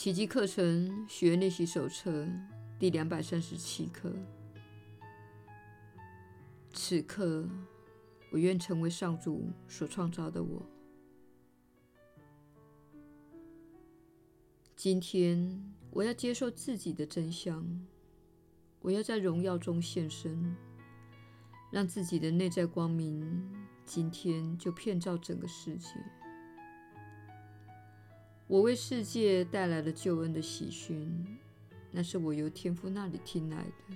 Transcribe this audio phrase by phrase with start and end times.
[0.00, 2.26] 奇迹课程学练习手册
[2.78, 4.10] 第两百三十七课。
[6.72, 7.46] 此刻，
[8.32, 10.66] 我愿成为上主所创造的我。
[14.74, 17.62] 今天，我要接受自己的真相，
[18.80, 20.56] 我要在荣耀中现身，
[21.70, 23.22] 让自己的内在光明
[23.84, 25.90] 今天就遍照整个世界。
[28.50, 31.08] 我为世界带来了救恩的喜讯，
[31.92, 33.94] 那是我由天父那里听来的。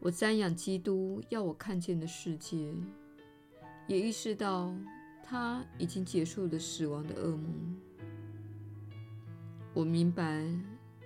[0.00, 2.74] 我瞻仰基督要我看见的世界，
[3.86, 4.74] 也意识到
[5.22, 7.76] 他已经结束了死亡的噩梦。
[9.72, 10.44] 我明白，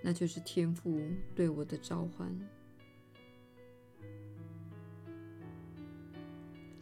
[0.02, 0.98] 那就是天父
[1.34, 2.34] 对我的召唤。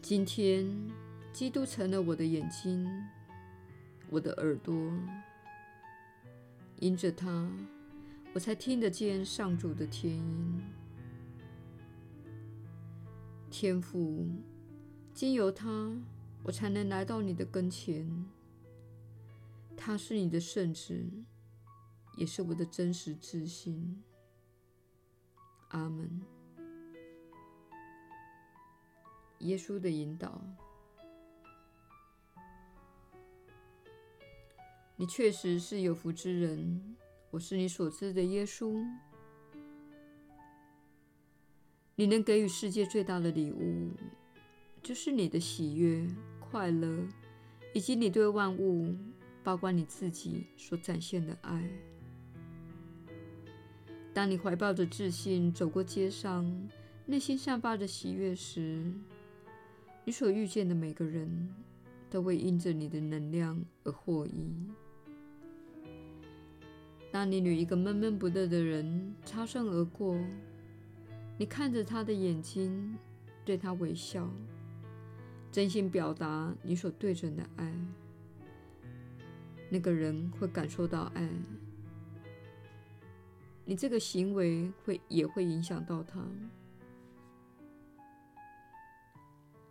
[0.01, 0.73] 今天，
[1.33, 2.89] 基督成了我的眼睛。
[4.11, 4.75] 我的耳朵，
[6.81, 7.51] 因着它，
[8.33, 10.63] 我才听得见上主的天音。
[13.51, 14.27] 天父，
[15.13, 15.93] 经由他，
[16.43, 18.27] 我才能来到你的跟前。
[19.77, 21.05] 他是你的圣子，
[22.17, 24.03] 也是我的真实自信。
[25.69, 26.21] 阿门。
[29.41, 30.43] 耶稣的引导。
[35.01, 36.97] 你确实是有福之人，
[37.31, 38.85] 我是你所知的耶稣。
[41.95, 43.93] 你能给予世界最大的礼物，
[44.83, 46.05] 就是你的喜悦、
[46.41, 47.07] 快乐，
[47.73, 48.93] 以及你对万物，
[49.45, 51.71] 包括你自己所展现的爱。
[54.13, 56.45] 当你怀抱着自信走过街上，
[57.07, 58.93] 内心散发着喜悦时，
[60.05, 61.55] 你所遇见的每个人
[62.11, 64.53] 都会因着你的能量而获益。
[67.11, 70.17] 当你与一个闷闷不乐的人擦身而过，
[71.39, 72.97] 你看着他的眼睛，
[73.45, 74.29] 对他微笑，
[75.51, 77.73] 真心表达你所对准的爱，
[79.71, 81.29] 那个人会感受到爱。
[83.65, 86.23] 你这个行为会也会影响到他。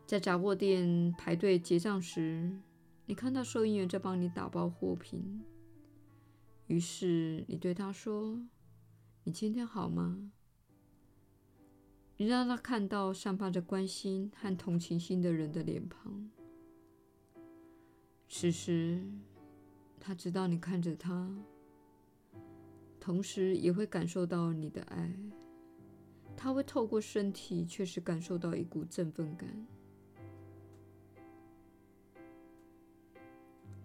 [0.05, 2.51] 在杂货店排队结账时，
[3.05, 5.41] 你看到收银员在帮你打包货品。
[6.67, 8.39] 于是你对他说
[9.23, 10.31] ：“你今天好吗？”
[12.17, 16.29] 你让他看到散发着关心和同情心的人的脸庞。
[18.27, 19.01] 此时，
[19.99, 21.31] 他知道你看着他，
[22.99, 25.15] 同时也会感受到你的爱。
[26.35, 29.67] 他会透过身体确实感受到一股振奋感。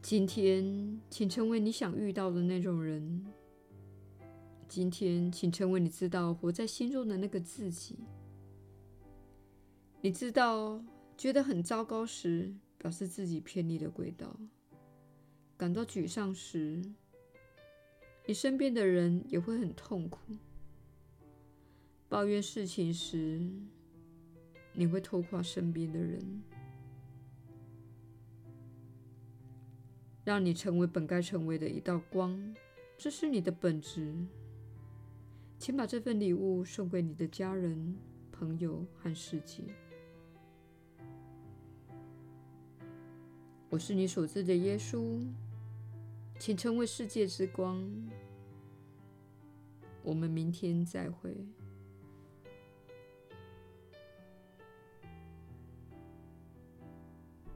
[0.03, 3.25] 今天，请成为你想遇到的那种人。
[4.69, 8.01] 今天，请成为你知道活在心中的那个自己。
[10.01, 10.85] 你知道，
[11.17, 14.37] 觉得很糟糕时，表示自己偏离了轨道；
[15.57, 16.83] 感到沮丧时，
[18.27, 20.19] 你身边的人也会很痛苦；
[22.09, 23.41] 抱怨事情时，
[24.73, 26.43] 你会拖垮身边的人。
[30.25, 32.55] 让你成为本该成为的一道光，
[32.97, 34.15] 这是你的本职。
[35.59, 37.97] 请把这份礼物送给你的家人、
[38.31, 39.63] 朋友和世界。
[43.69, 45.25] 我是你所知的耶稣，
[46.39, 47.83] 请成为世界之光。
[50.03, 51.35] 我们明天再会。